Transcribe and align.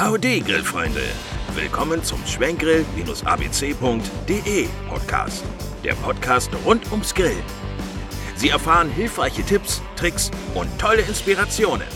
Howdy, 0.00 0.40
Grillfreunde! 0.40 1.02
Willkommen 1.54 2.02
zum 2.02 2.24
Schwenkgrill-abc.de 2.24 4.68
Podcast. 4.88 5.44
Der 5.84 5.92
Podcast 5.92 6.50
rund 6.64 6.90
ums 6.90 7.14
Grillen. 7.14 7.42
Sie 8.34 8.48
erfahren 8.48 8.88
hilfreiche 8.88 9.42
Tipps, 9.42 9.82
Tricks 9.96 10.30
und 10.54 10.70
tolle 10.78 11.02
Inspirationen. 11.02 11.86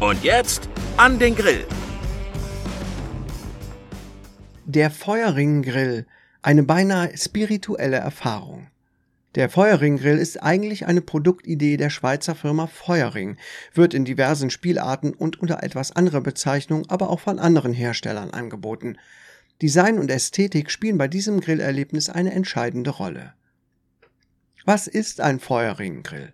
Und 0.00 0.24
jetzt 0.24 0.70
an 0.96 1.18
den 1.18 1.36
Grill! 1.36 1.66
Der 4.64 4.90
Feuerringgrill. 4.90 6.06
Eine 6.40 6.62
beinahe 6.62 7.14
spirituelle 7.14 7.98
Erfahrung. 7.98 8.68
Der 9.34 9.50
Feuerringgrill 9.50 10.16
ist 10.16 10.42
eigentlich 10.42 10.86
eine 10.86 11.02
Produktidee 11.02 11.76
der 11.76 11.90
Schweizer 11.90 12.34
Firma 12.34 12.66
Feuerring, 12.66 13.36
wird 13.74 13.92
in 13.92 14.06
diversen 14.06 14.48
Spielarten 14.48 15.12
und 15.12 15.38
unter 15.38 15.62
etwas 15.62 15.92
anderer 15.92 16.22
Bezeichnung 16.22 16.88
aber 16.88 17.10
auch 17.10 17.20
von 17.20 17.38
anderen 17.38 17.74
Herstellern 17.74 18.30
angeboten. 18.30 18.96
Design 19.60 19.98
und 19.98 20.10
Ästhetik 20.10 20.70
spielen 20.70 20.96
bei 20.96 21.08
diesem 21.08 21.40
Grillerlebnis 21.40 22.08
eine 22.08 22.32
entscheidende 22.32 22.90
Rolle. 22.90 23.34
Was 24.64 24.86
ist 24.86 25.20
ein 25.20 25.40
Feuerringgrill? 25.40 26.32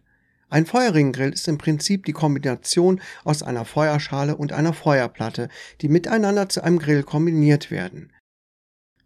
Ein 0.48 0.66
Feuerringgrill 0.66 1.32
ist 1.32 1.48
im 1.48 1.58
Prinzip 1.58 2.04
die 2.04 2.12
Kombination 2.12 3.00
aus 3.24 3.42
einer 3.42 3.64
Feuerschale 3.64 4.36
und 4.36 4.52
einer 4.52 4.72
Feuerplatte, 4.72 5.48
die 5.80 5.88
miteinander 5.88 6.48
zu 6.48 6.62
einem 6.62 6.78
Grill 6.78 7.02
kombiniert 7.02 7.72
werden. 7.72 8.12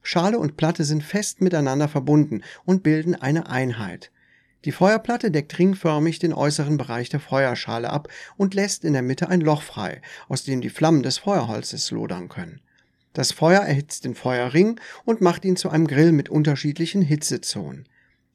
Schale 0.03 0.39
und 0.39 0.57
Platte 0.57 0.85
sind 0.85 1.03
fest 1.03 1.41
miteinander 1.41 1.89
verbunden 1.89 2.43
und 2.65 2.83
bilden 2.83 3.15
eine 3.15 3.49
Einheit. 3.49 4.11
Die 4.65 4.73
Feuerplatte 4.73 5.31
deckt 5.31 5.59
ringförmig 5.59 6.19
den 6.19 6.35
äußeren 6.35 6.79
Bereich 6.79 7.09
der 7.09 7.21
Feuerschale 7.21 7.91
ab 7.91 8.09
und 8.37 8.55
lässt 8.55 8.85
in 8.85 8.93
der 8.93 9.03
Mitte 9.03 9.29
ein 9.29 9.41
Loch 9.41 9.63
frei, 9.63 10.03
aus 10.29 10.45
dem 10.45 10.61
die 10.61 10.71
Flammen 10.71 11.03
des 11.03 11.19
Feuerholzes 11.19 11.91
lodern 11.91 12.29
können. 12.29 12.61
Das 13.13 13.33
Feuer 13.33 13.61
erhitzt 13.61 14.05
den 14.05 14.15
Feuerring 14.15 14.81
und 15.05 15.21
macht 15.21 15.45
ihn 15.45 15.57
zu 15.57 15.71
einem 15.71 15.87
Grill 15.87 16.13
mit 16.13 16.29
unterschiedlichen 16.29 17.03
Hitzezonen. 17.03 17.89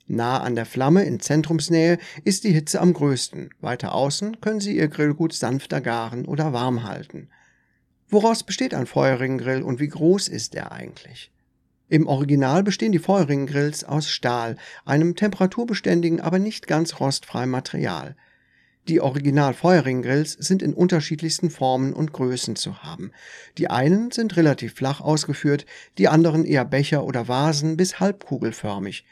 Nah 0.08 0.41
an 0.41 0.56
der 0.56 0.66
Flamme 0.66 1.03
in 1.03 1.19
Zentrumsnähe 1.19 1.97
ist 2.23 2.44
die 2.44 2.52
Hitze 2.52 2.81
am 2.81 2.94
größten, 2.94 3.52
weiter 3.61 3.94
außen 3.94 4.41
können 4.41 4.59
Sie 4.59 4.75
Ihr 4.78 4.89
Grillgut 4.89 5.34
sanfter 5.34 5.81
garen 5.81 6.25
oder 6.25 6.53
warm 6.53 6.84
halten. 6.84 7.30
Woraus 8.09 8.44
besteht 8.44 8.73
ein 8.73 8.86
Feuerringgrill 8.86 9.61
und 9.61 9.80
wie 9.80 9.88
groß 9.88 10.28
ist 10.28 10.56
er 10.56 10.72
eigentlich? 10.72 11.31
Im 11.94 12.08
Original 12.08 12.63
bestehen 12.63 12.91
die 12.91 12.97
Feuerringgrills 12.97 13.83
aus 13.83 14.09
Stahl, 14.09 14.58
einem 14.83 15.16
temperaturbeständigen, 15.16 16.22
aber 16.22 16.39
nicht 16.39 16.66
ganz 16.66 17.00
rostfreien 17.00 17.52
Material. 17.52 18.16
Die 18.88 19.00
Original 19.00 19.53
Feuerringgrills 19.53 20.31
sind 20.31 20.63
in 20.63 20.73
unterschiedlichsten 20.73 21.52
Formen 21.52 21.94
und 21.94 22.11
Größen 22.11 22.55
zu 22.55 22.81
haben. 22.81 23.11
Die 23.59 23.69
einen 23.69 24.09
sind 24.09 24.38
relativ 24.38 24.73
flach 24.73 25.02
ausgeführt, 25.02 25.67
die 26.00 26.08
anderen 26.08 26.45
eher 26.45 26.66
Becher 26.66 27.03
oder 27.03 27.27
Vasen 27.27 27.77
bis 27.77 28.00
halbkugelförmig. 28.00 29.05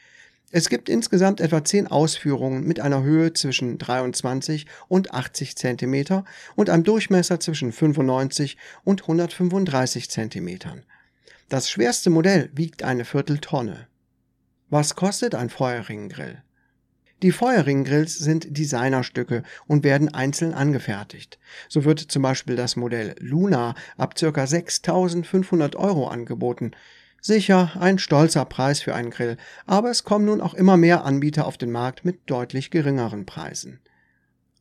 Es 0.50 0.68
gibt 0.68 0.90
insgesamt 0.90 1.40
etwa 1.40 1.64
zehn 1.64 1.86
Ausführungen 1.86 2.64
mit 2.64 2.80
einer 2.80 3.04
Höhe 3.04 3.32
zwischen 3.34 3.78
23 3.78 4.66
und 4.88 5.14
80 5.14 5.56
Zentimeter 5.56 6.26
und 6.56 6.72
einem 6.72 6.84
Durchmesser 6.84 7.40
zwischen 7.40 7.74
95 7.74 8.58
und 8.84 9.04
135 9.04 10.10
Zentimetern. 10.10 10.82
Das 11.52 11.70
schwerste 11.70 12.10
Modell 12.10 12.50
wiegt 12.54 12.82
eine 12.82 13.04
Vierteltonne. 13.04 13.90
Was 14.70 14.96
kostet 14.96 15.36
ein 15.36 15.50
Feuerringgrill? 15.50 16.42
Die 17.24 17.34
Feuerringgrills 17.34 18.18
sind 18.18 18.58
Designerstücke 18.58 19.44
und 19.68 19.84
werden 19.84 20.14
einzeln 20.14 20.54
angefertigt. 20.54 21.40
So 21.68 21.84
wird 21.84 22.00
zum 22.00 22.22
Beispiel 22.22 22.56
das 22.56 22.78
Modell 22.78 23.16
Luna 23.20 23.76
ab 23.98 24.16
ca. 24.16 24.48
6500 24.48 25.76
Euro 25.76 26.08
angeboten. 26.08 26.72
Sicher 27.20 27.74
ein 27.78 28.00
stolzer 28.00 28.46
Preis 28.46 28.80
für 28.80 28.96
einen 28.96 29.12
Grill, 29.12 29.36
aber 29.66 29.92
es 29.92 30.06
kommen 30.06 30.24
nun 30.24 30.40
auch 30.40 30.54
immer 30.54 30.78
mehr 30.78 31.04
Anbieter 31.04 31.46
auf 31.46 31.58
den 31.58 31.74
Markt 31.74 32.06
mit 32.06 32.22
deutlich 32.28 32.72
geringeren 32.72 33.26
Preisen. 33.26 33.82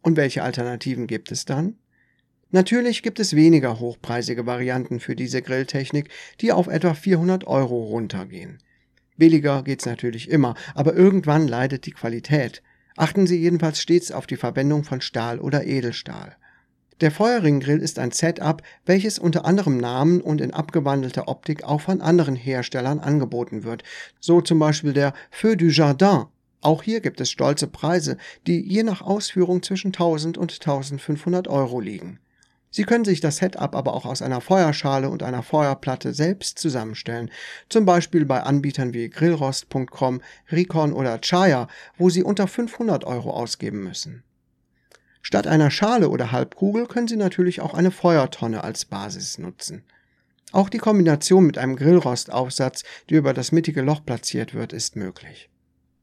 Und 0.03 0.17
welche 0.17 0.43
Alternativen 0.43 1.07
gibt 1.07 1.31
es 1.31 1.45
dann? 1.45 1.77
Natürlich 2.53 3.05
gibt 3.05 3.21
es 3.21 3.37
weniger 3.37 3.78
hochpreisige 3.78 4.44
Varianten 4.44 4.99
für 4.99 5.15
diese 5.15 5.41
Grilltechnik, 5.41 6.09
die 6.41 6.50
auf 6.50 6.66
etwa 6.66 6.94
400 6.94 7.47
Euro 7.47 7.84
runtergehen. 7.84 8.59
Billiger 9.16 9.62
geht's 9.62 9.87
natürlich 9.87 10.28
immer, 10.28 10.55
aber 10.75 10.94
irgendwann 10.94 11.47
leidet 11.47 11.87
die 11.87 11.93
Qualität. 11.93 12.62
Achten 12.97 13.28
Sie 13.28 13.39
jedenfalls 13.39 13.81
stets 13.81 14.10
auf 14.10 14.27
die 14.27 14.37
Verwendung 14.37 14.83
von 14.83 15.00
Stahl 15.00 15.39
oder 15.39 15.65
Edelstahl. 15.65 16.37
Der 17.00 17.12
Feuerringgrill 17.12 17.78
ist 17.78 17.99
ein 17.99 18.10
Setup, 18.10 18.62
welches 18.84 19.19
unter 19.19 19.44
anderem 19.44 19.77
Namen 19.77 20.21
und 20.21 20.41
in 20.41 20.53
abgewandelter 20.53 21.28
Optik 21.28 21.62
auch 21.62 21.81
von 21.81 22.00
anderen 22.00 22.34
Herstellern 22.34 22.99
angeboten 22.99 23.62
wird, 23.62 23.84
so 24.19 24.41
zum 24.41 24.59
Beispiel 24.59 24.93
der 24.93 25.15
Feu 25.31 25.55
du 25.55 25.66
Jardin. 25.66 26.25
Auch 26.60 26.83
hier 26.83 27.00
gibt 27.00 27.21
es 27.21 27.31
stolze 27.31 27.69
Preise, 27.69 28.19
die 28.47 28.60
je 28.60 28.83
nach 28.83 29.03
Ausführung 29.03 29.62
zwischen 29.62 29.89
1000 29.89 30.37
und 30.37 30.53
1500 30.53 31.47
Euro 31.47 31.81
liegen. 31.81 32.19
Sie 32.73 32.85
können 32.85 33.05
sich 33.05 33.21
das 33.21 33.39
Setup 33.39 33.75
aber 33.75 33.95
auch 33.95 34.07
aus 34.07 34.23
einer 34.23 34.41
Feuerschale 34.41 35.11
und 35.11 35.25
einer 35.25 35.43
Feuerplatte 35.43 36.15
selbst 36.15 36.59
zusammenstellen, 36.59 37.31
zum 37.69 37.85
Beispiel 37.85 38.25
bei 38.25 38.43
Anbietern 38.43 38.95
wie 38.95 39.09
Grillrost.com, 39.11 40.21
Recon 40.51 40.93
oder 40.93 41.19
Chaya, 41.21 41.67
wo 41.99 42.11
Sie 42.11 42.23
unter 42.23 42.47
500 42.47 43.05
Euro 43.05 43.31
ausgeben 43.31 43.83
müssen. 43.83 44.23
Statt 45.21 45.49
einer 45.49 45.71
Schale 45.71 46.09
oder 46.09 46.33
Halbkugel 46.33 46.87
können 46.87 47.09
Sie 47.09 47.17
natürlich 47.17 47.61
auch 47.61 47.75
eine 47.75 47.91
Feuertonne 47.91 48.63
als 48.63 48.85
Basis 48.85 49.39
nutzen. 49.39 49.85
Auch 50.53 50.69
die 50.69 50.79
Kombination 50.79 51.47
mit 51.47 51.59
einem 51.59 51.77
Grillrostaufsatz, 51.77 52.85
der 53.09 53.19
über 53.19 53.35
das 53.35 53.53
mittige 53.53 53.83
Loch 53.83 54.05
platziert 54.05 54.55
wird, 54.55 54.73
ist 54.73 54.97
möglich. 54.97 55.51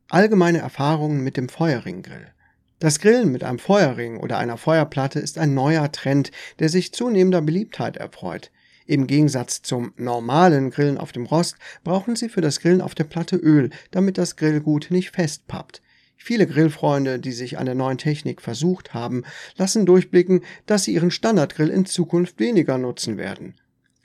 Allgemeine 0.09 0.59
Erfahrungen 0.59 1.21
mit 1.21 1.35
dem 1.35 1.49
Feuerringgrill. 1.49 2.31
Das 2.79 2.99
Grillen 2.99 3.31
mit 3.31 3.43
einem 3.43 3.57
Feuerring 3.57 4.17
oder 4.17 4.37
einer 4.37 4.57
Feuerplatte 4.57 5.19
ist 5.19 5.39
ein 5.39 5.55
neuer 5.55 5.91
Trend, 5.91 6.29
der 6.59 6.69
sich 6.69 6.93
zunehmender 6.93 7.41
Beliebtheit 7.41 7.97
erfreut. 7.97 8.51
Im 8.85 9.07
Gegensatz 9.07 9.63
zum 9.63 9.93
normalen 9.97 10.69
Grillen 10.69 10.99
auf 10.99 11.11
dem 11.11 11.25
Rost 11.25 11.55
brauchen 11.83 12.15
Sie 12.15 12.29
für 12.29 12.41
das 12.41 12.59
Grillen 12.59 12.81
auf 12.81 12.93
der 12.93 13.05
Platte 13.05 13.35
Öl, 13.35 13.71
damit 13.89 14.19
das 14.19 14.35
Grillgut 14.35 14.91
nicht 14.91 15.09
festpappt. 15.09 15.81
Viele 16.17 16.45
Grillfreunde, 16.45 17.17
die 17.17 17.31
sich 17.31 17.57
an 17.57 17.65
der 17.65 17.73
neuen 17.73 17.97
Technik 17.97 18.43
versucht 18.43 18.93
haben, 18.93 19.23
lassen 19.55 19.87
durchblicken, 19.87 20.41
dass 20.67 20.83
sie 20.83 20.93
ihren 20.93 21.11
Standardgrill 21.11 21.69
in 21.69 21.87
Zukunft 21.87 22.39
weniger 22.39 22.77
nutzen 22.77 23.17
werden. 23.17 23.55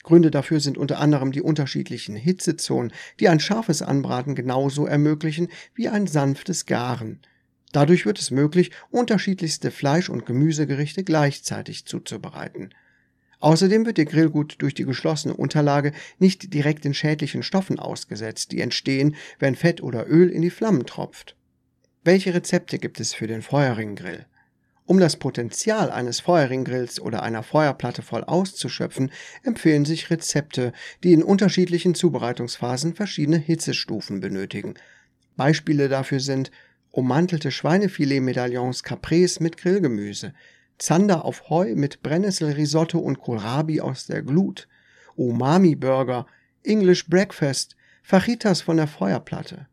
Gründe 0.03 0.31
dafür 0.31 0.61
sind 0.61 0.79
unter 0.79 0.99
anderem 0.99 1.31
die 1.31 1.43
unterschiedlichen 1.43 2.17
Hitzezonen, 2.17 2.93
die 3.21 3.29
ein 3.29 3.39
scharfes 3.39 3.83
Anbraten 3.83 4.35
genauso 4.35 4.87
ermöglichen 4.87 5.49
wie 5.75 5.89
ein 5.89 6.07
sanftes 6.07 6.65
Garen. 6.65 7.21
Dadurch 7.73 8.05
wird 8.07 8.19
es 8.19 8.31
möglich, 8.31 8.71
unterschiedlichste 8.91 9.71
Fleisch- 9.71 10.11
und 10.11 10.27
Gemüsegerichte 10.27 11.05
gleichzeitig 11.05 11.87
zuzubereiten. 11.87 12.71
Außerdem 13.41 13.87
wird 13.87 13.99
Ihr 13.99 14.05
Grillgut 14.05 14.57
durch 14.59 14.75
die 14.75 14.85
geschlossene 14.85 15.35
Unterlage 15.35 15.93
nicht 16.19 16.55
direkt 16.55 16.85
den 16.85 16.95
schädlichen 16.95 17.43
Stoffen 17.43 17.81
ausgesetzt, 17.81 18.53
die 18.53 18.61
entstehen, 18.61 19.17
wenn 19.41 19.57
Fett 19.57 19.83
oder 19.83 20.09
Öl 20.09 20.29
in 20.29 20.43
die 20.43 20.51
Flammen 20.51 20.87
tropft. 20.87 21.35
Welche 22.05 22.35
Rezepte 22.35 22.79
gibt 22.79 23.01
es 23.01 23.15
für 23.15 23.27
den 23.27 23.43
Feuerringgrill? 23.43 24.27
Um 24.85 25.01
das 25.01 25.17
Potenzial 25.17 25.91
eines 25.91 26.21
Feuerringgrills 26.21 27.01
oder 27.01 27.23
einer 27.23 27.43
Feuerplatte 27.43 28.03
voll 28.03 28.25
auszuschöpfen, 28.25 29.11
empfehlen 29.43 29.85
sich 29.85 30.11
Rezepte, 30.11 30.73
die 31.03 31.13
in 31.13 31.23
unterschiedlichen 31.23 31.95
Zubereitungsphasen 31.95 32.95
verschiedene 32.95 33.39
Hitzestufen 33.39 34.21
benötigen. 34.21 34.75
Beispiele 35.37 35.89
dafür 35.89 36.21
sind 36.21 36.51
ummantelte 36.93 37.51
Schweinefilet-Medaillons 37.51 38.85
Caprese 38.85 39.43
mit 39.43 39.57
Grillgemüse, 39.57 40.33
Zander 40.79 41.25
auf 41.25 41.49
Heu 41.49 41.75
mit 41.75 42.03
Brennnesselrisotto 42.03 42.99
und 42.99 43.19
Kohlrabi 43.19 43.81
aus 43.81 44.07
der 44.07 44.23
Glut, 44.23 44.69
Umami-Burger, 45.17 46.27
English 46.63 47.09
Breakfast, 47.09 47.77
Fajitas 48.03 48.61
von 48.61 48.77
der 48.77 48.87
Feuerplatte. 48.87 49.67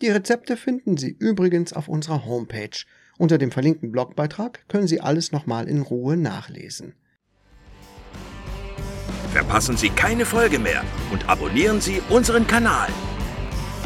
Die 0.00 0.08
Rezepte 0.08 0.56
finden 0.56 0.96
Sie 0.96 1.16
übrigens 1.18 1.72
auf 1.72 1.88
unserer 1.88 2.26
Homepage. 2.26 2.84
Unter 3.18 3.38
dem 3.38 3.50
verlinkten 3.50 3.92
Blogbeitrag 3.92 4.68
können 4.68 4.86
Sie 4.86 5.00
alles 5.00 5.32
nochmal 5.32 5.68
in 5.68 5.80
Ruhe 5.80 6.16
nachlesen. 6.16 6.94
Verpassen 9.32 9.76
Sie 9.76 9.90
keine 9.90 10.24
Folge 10.24 10.58
mehr 10.58 10.82
und 11.12 11.28
abonnieren 11.28 11.80
Sie 11.80 12.00
unseren 12.08 12.46
Kanal. 12.46 12.88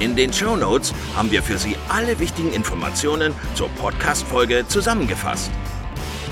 In 0.00 0.16
den 0.16 0.32
Show 0.32 0.56
Notes 0.56 0.92
haben 1.14 1.30
wir 1.30 1.42
für 1.42 1.58
Sie 1.58 1.76
alle 1.90 2.18
wichtigen 2.18 2.54
Informationen 2.54 3.34
zur 3.54 3.68
Podcast-Folge 3.68 4.64
zusammengefasst. 4.66 5.50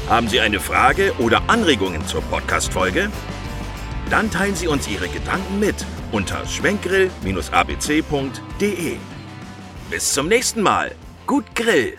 Haben 0.08 0.26
Sie 0.26 0.40
eine 0.40 0.58
Frage 0.58 1.12
oder 1.18 1.42
Anregungen 1.48 2.06
zur 2.06 2.22
Podcast-Folge? 2.22 3.10
Dann 4.08 4.30
teilen 4.30 4.54
Sie 4.54 4.68
uns 4.68 4.88
Ihre 4.88 5.08
Gedanken 5.08 5.60
mit 5.60 5.84
unter 6.12 6.46
schwenkgrill-abc.de. 6.46 8.96
Bis 9.90 10.14
zum 10.14 10.28
nächsten 10.28 10.62
Mal. 10.62 10.94
Gut 11.26 11.44
Grill! 11.54 11.98